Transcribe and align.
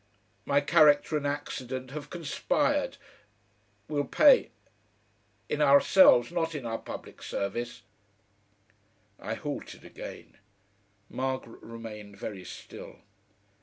My 0.45 0.61
character 0.61 1.15
and 1.15 1.27
accident 1.27 1.91
have 1.91 2.09
conspired 2.09 2.97
We'll 3.87 4.05
pay 4.05 4.49
in 5.47 5.61
ourselves, 5.61 6.31
not 6.31 6.55
in 6.55 6.65
our 6.65 6.79
public 6.79 7.21
service." 7.21 7.83
I 9.19 9.35
halted 9.35 9.85
again. 9.85 10.39
Margaret 11.07 11.61
remained 11.61 12.17
very 12.17 12.43
still. 12.43 12.95